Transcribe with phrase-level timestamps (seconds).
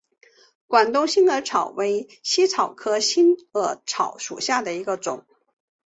[0.65, 5.27] 广东新耳草为茜草科新耳草属下的一个种。